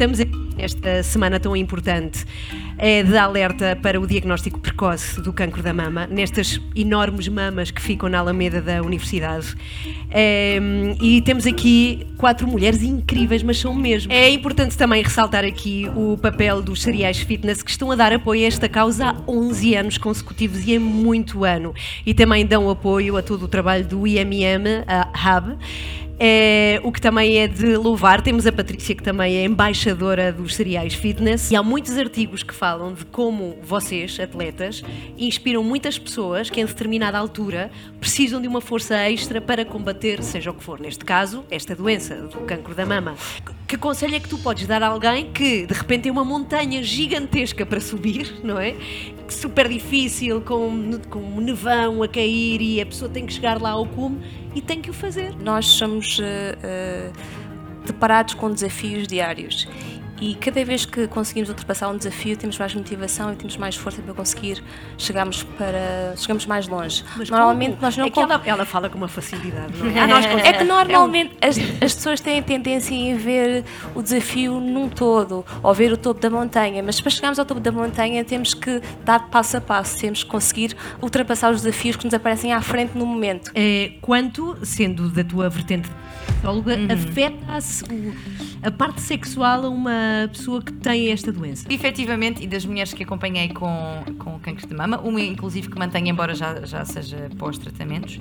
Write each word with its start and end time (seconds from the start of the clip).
estamos 0.00 0.18
esta 0.60 1.02
semana 1.02 1.40
tão 1.40 1.56
importante 1.56 2.24
é 2.78 3.02
de 3.02 3.16
alerta 3.16 3.76
para 3.80 4.00
o 4.00 4.06
diagnóstico 4.06 4.58
precoce 4.58 5.20
do 5.20 5.32
cancro 5.32 5.62
da 5.62 5.72
mama, 5.72 6.06
nestas 6.06 6.60
enormes 6.74 7.28
mamas 7.28 7.70
que 7.70 7.80
ficam 7.80 8.08
na 8.08 8.18
Alameda 8.18 8.60
da 8.60 8.82
Universidade. 8.82 9.54
É, 10.10 10.58
e 11.00 11.20
temos 11.22 11.46
aqui 11.46 12.06
quatro 12.16 12.46
mulheres 12.46 12.82
incríveis, 12.82 13.42
mas 13.42 13.58
são 13.58 13.74
mesmo. 13.74 14.12
É 14.12 14.30
importante 14.30 14.76
também 14.76 15.02
ressaltar 15.02 15.44
aqui 15.44 15.90
o 15.94 16.16
papel 16.16 16.62
dos 16.62 16.82
cereais 16.82 17.18
fitness 17.18 17.62
que 17.62 17.70
estão 17.70 17.90
a 17.90 17.94
dar 17.94 18.12
apoio 18.12 18.44
a 18.44 18.46
esta 18.46 18.68
causa 18.68 19.10
há 19.10 19.16
11 19.30 19.74
anos 19.74 19.98
consecutivos 19.98 20.66
e 20.66 20.74
é 20.74 20.78
muito 20.78 21.44
ano. 21.44 21.74
E 22.04 22.14
também 22.14 22.46
dão 22.46 22.68
apoio 22.70 23.16
a 23.16 23.22
todo 23.22 23.44
o 23.44 23.48
trabalho 23.48 23.86
do 23.86 24.06
IMM, 24.06 24.84
a 24.86 25.36
Hub. 25.38 25.56
É, 26.22 26.78
o 26.82 26.92
que 26.92 27.00
também 27.00 27.38
é 27.38 27.48
de 27.48 27.76
louvar. 27.78 28.20
Temos 28.20 28.46
a 28.46 28.52
Patrícia, 28.52 28.94
que 28.94 29.02
também 29.02 29.36
é 29.36 29.44
embaixadora 29.44 30.30
dos 30.50 30.56
cereais 30.56 30.94
fitness. 30.94 31.50
E 31.50 31.56
há 31.56 31.62
muitos 31.62 31.96
artigos 31.96 32.42
que 32.42 32.52
falam 32.52 32.92
de 32.92 33.04
como 33.06 33.56
vocês, 33.62 34.18
atletas, 34.18 34.82
inspiram 35.16 35.62
muitas 35.62 35.98
pessoas 35.98 36.50
que, 36.50 36.60
em 36.60 36.66
determinada 36.66 37.16
altura, 37.16 37.70
precisam 38.00 38.40
de 38.42 38.48
uma 38.48 38.60
força 38.60 38.96
extra 39.08 39.40
para 39.40 39.64
combater, 39.64 40.22
seja 40.22 40.50
o 40.50 40.54
que 40.54 40.62
for. 40.62 40.80
Neste 40.80 41.04
caso, 41.04 41.44
esta 41.50 41.74
doença 41.74 42.16
do 42.16 42.40
cancro 42.40 42.74
da 42.74 42.84
mama. 42.84 43.14
Que 43.66 43.78
conselho 43.78 44.16
é 44.16 44.20
que 44.20 44.28
tu 44.28 44.38
podes 44.38 44.66
dar 44.66 44.82
a 44.82 44.88
alguém 44.88 45.30
que, 45.32 45.66
de 45.66 45.74
repente, 45.74 46.02
tem 46.02 46.12
uma 46.12 46.24
montanha 46.24 46.82
gigantesca 46.82 47.64
para 47.64 47.80
subir, 47.80 48.40
não 48.42 48.58
é? 48.58 48.74
Super 49.28 49.68
difícil, 49.68 50.40
com, 50.40 50.98
com 51.08 51.20
um 51.20 51.40
nevão 51.40 52.02
a 52.02 52.08
cair 52.08 52.60
e 52.60 52.80
a 52.80 52.86
pessoa 52.86 53.08
tem 53.08 53.24
que 53.24 53.32
chegar 53.32 53.62
lá 53.62 53.70
ao 53.70 53.86
cume 53.86 54.20
e 54.54 54.60
tem 54.60 54.80
que 54.80 54.90
o 54.90 54.92
fazer. 54.92 55.36
Nós 55.36 55.66
somos 55.66 56.18
uh, 56.18 56.22
uh, 56.22 57.12
deparados 57.86 58.34
com 58.34 58.50
desafios 58.50 59.06
diários 59.06 59.68
e 60.20 60.34
cada 60.34 60.64
vez 60.64 60.84
que 60.84 61.06
conseguimos 61.08 61.48
ultrapassar 61.48 61.88
um 61.88 61.96
desafio 61.96 62.36
temos 62.36 62.58
mais 62.58 62.74
motivação 62.74 63.32
e 63.32 63.36
temos 63.36 63.56
mais 63.56 63.76
força 63.76 64.02
para 64.02 64.14
conseguir 64.14 64.62
chegarmos 64.98 65.42
para 65.42 66.14
chegamos 66.16 66.46
mais 66.46 66.68
longe 66.68 67.04
mas 67.16 67.30
normalmente 67.30 67.70
como? 67.70 67.82
nós 67.82 67.96
não 67.96 68.04
é 68.04 68.10
que 68.10 68.20
ela, 68.20 68.42
ela, 68.44 68.64
fala 68.66 68.88
com 68.88 68.98
uma 68.98 69.08
facilidade 69.08 69.76
não 69.78 69.86
é? 69.86 70.00
Ah, 70.10 70.48
é 70.48 70.52
que 70.52 70.64
normalmente 70.64 71.36
as, 71.40 71.56
as, 71.56 71.94
pessoas 71.94 72.20
têm 72.20 72.42
tendência 72.42 72.94
em 72.94 73.16
ver 73.16 73.64
o 73.94 74.02
desafio 74.02 74.60
num 74.60 74.88
todo 74.88 75.44
ou 75.62 75.72
ver 75.72 75.92
o 75.92 75.96
topo 75.96 76.20
da 76.20 76.28
montanha 76.28 76.82
mas 76.82 77.00
para 77.00 77.10
chegarmos 77.10 77.38
ao 77.38 77.44
topo 77.44 77.60
da 77.60 77.70
montanha 77.70 78.24
temos 78.24 78.54
que 78.54 78.80
dar 79.04 79.28
passo 79.30 79.56
a 79.56 79.60
passo 79.60 79.98
temos 80.00 80.24
que 80.24 80.30
conseguir 80.30 80.76
ultrapassar 81.00 81.50
os 81.52 81.62
desafios 81.62 81.96
que 81.96 82.04
nos 82.04 82.14
aparecem 82.14 82.52
à 82.52 82.60
frente 82.60 82.96
no 82.96 83.06
momento 83.06 83.50
é, 83.54 83.92
quanto 84.00 84.58
sendo 84.64 85.08
da 85.08 85.22
tua 85.22 85.48
vertente 85.48 85.88
sexóloga 86.40 86.74
uhum. 86.74 86.88
afeta-se 86.90 87.84
a 88.62 88.70
parte 88.70 89.00
sexual 89.02 89.66
a 89.66 89.68
uma 89.68 89.92
pessoa 90.30 90.62
que 90.62 90.72
tem 90.72 91.10
esta 91.10 91.32
doença? 91.32 91.66
Efetivamente, 91.70 92.42
e 92.42 92.46
das 92.46 92.64
mulheres 92.64 92.92
que 92.92 93.02
acompanhei 93.02 93.48
com, 93.48 94.04
com 94.18 94.38
cancro 94.38 94.66
de 94.66 94.74
mama, 94.74 95.00
uma 95.00 95.20
inclusive 95.20 95.68
que 95.68 95.78
mantém, 95.78 96.08
embora 96.08 96.34
já, 96.34 96.64
já 96.64 96.84
seja 96.84 97.30
pós-tratamentos, 97.38 98.20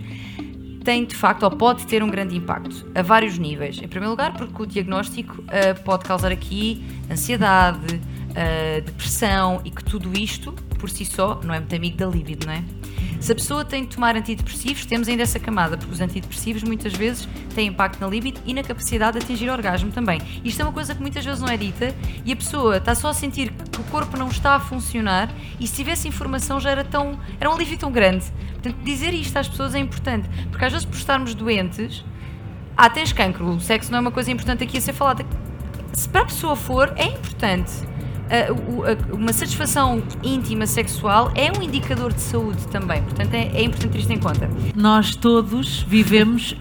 tem 0.84 1.06
de 1.06 1.16
facto 1.16 1.44
ou 1.44 1.52
pode 1.52 1.86
ter 1.86 2.02
um 2.02 2.10
grande 2.10 2.36
impacto 2.36 2.90
a 2.96 3.02
vários 3.02 3.38
níveis. 3.38 3.78
Em 3.78 3.88
primeiro 3.88 4.12
lugar, 4.12 4.34
porque 4.34 4.64
o 4.64 4.66
diagnóstico 4.66 5.42
uh, 5.42 5.84
pode 5.84 6.06
causar 6.06 6.32
aqui 6.32 6.84
ansiedade, 7.12 7.96
uh, 7.96 8.82
depressão 8.82 9.62
e 9.64 9.72
que 9.72 9.84
tudo 9.84 10.18
isto 10.18 10.52
por 10.80 10.90
si 10.90 11.06
só 11.06 11.40
não 11.44 11.54
é 11.54 11.60
muito 11.60 11.76
amigo 11.76 11.98
da 11.98 12.08
libido, 12.08 12.48
não 12.48 12.54
é? 12.54 12.64
Se 13.20 13.34
a 13.34 13.36
pessoa 13.36 13.66
tem 13.66 13.84
de 13.84 13.90
tomar 13.90 14.16
antidepressivos, 14.16 14.86
temos 14.86 15.10
ainda 15.10 15.24
essa 15.24 15.40
camada, 15.40 15.78
porque 15.78 15.94
os 15.94 16.00
antidepressivos 16.00 16.64
muitas 16.64 16.94
vezes 16.94 17.28
têm 17.54 17.68
impacto 17.68 18.00
na 18.00 18.08
libido 18.08 18.40
e 18.46 18.54
na 18.54 18.64
capacidade 18.64 19.18
de 19.18 19.24
atingir 19.24 19.50
orgasmo 19.50 19.92
também. 19.92 20.22
Isto 20.44 20.62
é 20.62 20.66
uma 20.66 20.74
coisa 20.74 20.94
que 20.94 21.02
muitas 21.02 21.24
vezes 21.24 21.42
não 21.42 21.50
é 21.50 21.58
dita 21.58 21.94
e 22.26 22.32
a 22.32 22.36
pessoa 22.36 22.78
está 22.78 22.96
só 22.96 23.10
a 23.10 23.14
sentir 23.14 23.52
que 23.52 23.82
o 23.82 23.84
corpo 23.86 24.18
não 24.18 24.28
está 24.28 24.56
a 24.56 24.60
funcionar 24.60 25.30
e 25.60 25.68
se 25.68 25.76
tivesse 25.76 26.08
informação 26.08 26.60
já 26.60 26.72
era 26.72 26.84
tão 26.84 27.20
era 27.40 27.50
um 27.50 27.54
alívio 27.54 27.78
tão 27.78 27.92
grande. 27.92 28.26
Portanto, 28.54 28.78
dizer 28.84 29.14
isto 29.14 29.38
às 29.38 29.48
pessoas 29.48 29.76
é 29.76 29.80
importante, 29.80 30.30
porque 30.50 30.66
às 30.66 30.72
vezes 30.72 30.86
por 30.86 30.96
estarmos 30.96 31.34
doentes, 31.34 32.04
ah, 32.76 32.90
tens 32.90 33.14
cancro, 33.14 33.46
o 33.50 33.60
sexo 33.60 33.92
não 33.92 34.00
é 34.00 34.02
uma 34.02 34.12
coisa 34.12 34.32
importante 34.32 34.64
aqui 34.64 34.78
a 34.78 34.82
ser 34.82 34.94
falada. 34.94 35.26
Se 35.94 36.08
para 36.08 36.22
a 36.22 36.26
pessoa 36.26 36.56
for, 36.56 36.94
é 36.96 37.06
importante 37.06 37.90
uma 39.12 39.34
satisfação 39.34 40.04
íntima 40.24 40.68
sexual 40.68 41.32
é 41.36 41.52
um 41.52 41.64
indicador 41.64 42.14
de 42.14 42.22
saúde 42.22 42.68
também, 42.68 43.02
portanto 43.02 43.34
é, 43.34 43.48
é 43.54 43.64
importante 43.64 43.92
ter 43.92 44.00
isto 44.00 44.14
em 44.14 44.20
conta. 44.20 44.50
Nós 44.76 45.16
todos 45.16 45.82
vivemos 45.84 46.56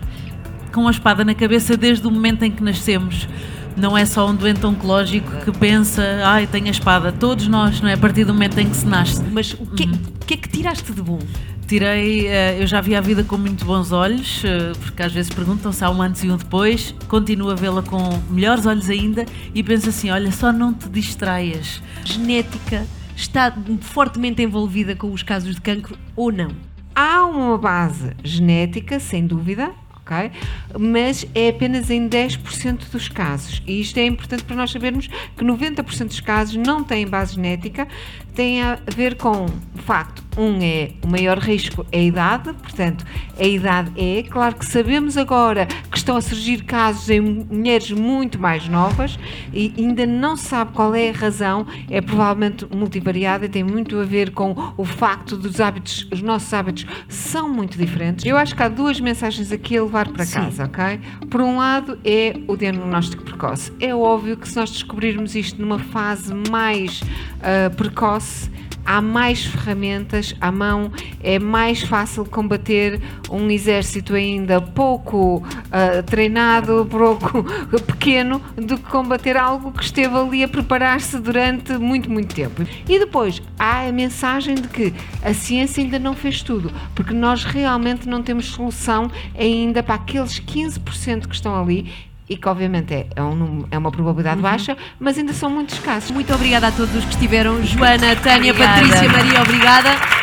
com 0.78 0.86
a 0.86 0.90
espada 0.92 1.24
na 1.24 1.34
cabeça 1.34 1.76
desde 1.76 2.06
o 2.06 2.10
momento 2.10 2.44
em 2.44 2.52
que 2.52 2.62
nascemos. 2.62 3.28
Não 3.76 3.98
é 3.98 4.06
só 4.06 4.28
um 4.28 4.34
doente 4.34 4.64
oncológico 4.64 5.30
que 5.44 5.50
pensa, 5.58 6.02
ai, 6.24 6.46
tenho 6.46 6.68
a 6.68 6.70
espada. 6.70 7.10
Todos 7.10 7.48
nós, 7.48 7.80
não 7.80 7.88
é? 7.88 7.94
A 7.94 7.98
partir 7.98 8.24
do 8.24 8.32
momento 8.32 8.58
em 8.58 8.68
que 8.68 8.76
se 8.76 8.86
nasce. 8.86 9.22
Mas 9.32 9.54
o 9.54 9.66
que, 9.66 9.84
uhum. 9.84 9.98
que 10.24 10.34
é 10.34 10.36
que 10.36 10.48
tiraste 10.48 10.92
de 10.92 11.02
bom? 11.02 11.18
tirei, 11.66 12.26
eh, 12.28 12.62
eu 12.62 12.66
já 12.66 12.80
vi 12.80 12.96
a 12.96 13.00
vida 13.00 13.22
com 13.22 13.36
muito 13.36 13.62
bons 13.66 13.92
olhos, 13.92 14.42
eh, 14.42 14.72
porque 14.80 15.02
às 15.02 15.12
vezes 15.12 15.30
perguntam 15.30 15.70
se 15.70 15.84
há 15.84 15.90
um 15.90 16.00
antes 16.00 16.24
e 16.24 16.30
um 16.30 16.36
depois, 16.38 16.94
continuo 17.08 17.50
a 17.50 17.54
vê-la 17.54 17.82
com 17.82 17.98
melhores 18.30 18.64
olhos 18.64 18.88
ainda 18.88 19.26
e 19.54 19.62
penso 19.62 19.90
assim: 19.90 20.08
olha, 20.08 20.32
só 20.32 20.50
não 20.50 20.72
te 20.72 20.88
distraias. 20.88 21.82
Genética 22.04 22.86
está 23.14 23.52
fortemente 23.82 24.42
envolvida 24.42 24.96
com 24.96 25.12
os 25.12 25.22
casos 25.22 25.56
de 25.56 25.60
cancro 25.60 25.94
ou 26.16 26.32
não? 26.32 26.52
Há 26.94 27.26
uma 27.26 27.58
base 27.58 28.16
genética, 28.24 28.98
sem 28.98 29.26
dúvida, 29.26 29.70
ok? 30.08 30.30
Mas 30.78 31.26
é 31.34 31.50
apenas 31.50 31.90
em 31.90 32.08
10% 32.08 32.90
dos 32.90 33.08
casos. 33.08 33.62
E 33.66 33.80
isto 33.80 33.98
é 33.98 34.06
importante 34.06 34.44
para 34.44 34.56
nós 34.56 34.70
sabermos 34.70 35.08
que 35.36 35.44
90% 35.44 36.06
dos 36.06 36.20
casos 36.20 36.56
não 36.56 36.82
têm 36.82 37.06
base 37.06 37.34
genética, 37.34 37.86
tem 38.34 38.62
a 38.62 38.78
ver 38.94 39.16
com 39.16 39.44
o 39.44 39.78
facto, 39.78 40.22
um 40.38 40.62
é 40.62 40.92
o 41.02 41.08
maior 41.08 41.38
risco 41.38 41.84
é 41.90 41.98
a 41.98 42.02
idade, 42.02 42.52
portanto, 42.54 43.04
a 43.38 43.44
idade 43.44 43.90
é, 43.96 44.22
claro 44.22 44.54
que 44.54 44.64
sabemos 44.64 45.16
agora 45.16 45.66
que 45.90 45.98
estão 45.98 46.16
a 46.16 46.20
surgir 46.20 46.62
casos 46.64 47.10
em 47.10 47.20
mulheres 47.20 47.90
muito 47.90 48.38
mais 48.38 48.68
novas 48.68 49.18
e 49.52 49.74
ainda 49.76 50.06
não 50.06 50.36
se 50.36 50.44
sabe 50.44 50.72
qual 50.72 50.94
é 50.94 51.10
a 51.10 51.12
razão, 51.12 51.66
é 51.90 52.00
provavelmente 52.00 52.66
multivariada 52.74 53.46
e 53.46 53.48
tem 53.48 53.64
muito 53.64 53.98
a 53.98 54.04
ver 54.04 54.30
com 54.30 54.54
o 54.76 54.84
facto 54.84 55.36
dos 55.36 55.60
hábitos, 55.60 56.08
os 56.12 56.22
nossos 56.22 56.52
hábitos 56.54 56.86
são 57.08 57.48
muito 57.48 57.76
diferentes. 57.76 58.24
Eu 58.24 58.36
acho 58.36 58.54
que 58.54 58.62
há 58.62 58.68
duas 58.68 59.00
mensagens 59.00 59.50
aqui 59.50 59.76
a 59.76 59.82
levar 59.82 60.08
para 60.08 60.24
casa, 60.24 60.50
Sim. 60.50 60.62
ok? 60.62 61.00
Por 61.28 61.40
um 61.40 61.56
lado 61.58 61.98
é 62.04 62.38
o 62.46 62.56
diagnóstico 62.56 63.24
precoce. 63.24 63.72
É 63.80 63.94
óbvio 63.94 64.36
que 64.36 64.48
se 64.48 64.56
nós 64.56 64.70
descobrirmos 64.70 65.34
isto 65.34 65.60
numa 65.60 65.78
fase 65.78 66.32
mais 66.50 67.00
uh, 67.02 67.74
precoce, 67.74 68.50
há 68.88 69.02
mais 69.02 69.44
ferramentas 69.44 70.34
à 70.40 70.50
mão, 70.50 70.90
é 71.22 71.38
mais 71.38 71.82
fácil 71.82 72.24
combater 72.24 72.98
um 73.30 73.50
exército 73.50 74.14
ainda 74.14 74.62
pouco 74.62 75.36
uh, 75.36 76.02
treinado, 76.06 76.88
pouco 76.90 77.44
pequeno, 77.86 78.40
do 78.56 78.78
que 78.78 78.90
combater 78.90 79.36
algo 79.36 79.72
que 79.72 79.84
esteve 79.84 80.16
ali 80.16 80.42
a 80.42 80.48
preparar-se 80.48 81.18
durante 81.18 81.74
muito, 81.74 82.10
muito 82.10 82.34
tempo. 82.34 82.62
E 82.88 82.98
depois 82.98 83.42
há 83.58 83.86
a 83.86 83.92
mensagem 83.92 84.54
de 84.54 84.68
que 84.68 84.94
a 85.22 85.34
ciência 85.34 85.82
ainda 85.82 85.98
não 85.98 86.14
fez 86.14 86.42
tudo, 86.42 86.72
porque 86.94 87.12
nós 87.12 87.44
realmente 87.44 88.08
não 88.08 88.22
temos 88.22 88.46
solução 88.46 89.10
ainda 89.38 89.82
para 89.82 89.96
aqueles 89.96 90.40
15% 90.40 91.26
que 91.26 91.34
estão 91.34 91.60
ali 91.60 91.92
e 92.28 92.36
que 92.36 92.48
obviamente 92.48 92.92
é, 92.94 93.06
é, 93.16 93.22
um, 93.22 93.64
é 93.70 93.78
uma 93.78 93.90
probabilidade 93.90 94.36
uhum. 94.36 94.42
baixa, 94.42 94.76
mas 94.98 95.18
ainda 95.18 95.32
são 95.32 95.50
muitos 95.50 95.78
casos. 95.78 96.10
Muito 96.10 96.32
obrigada 96.34 96.68
a 96.68 96.72
todos 96.72 96.94
os 96.94 97.04
que 97.04 97.12
estiveram. 97.12 97.62
Joana, 97.64 98.14
Tânia, 98.16 98.52
obrigada. 98.52 98.80
Patrícia, 98.80 99.08
Maria, 99.08 99.42
obrigada. 99.42 100.17